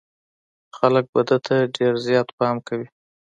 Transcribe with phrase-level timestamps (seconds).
[0.77, 2.87] خلک به ده ته ډېر زيات پام کوي.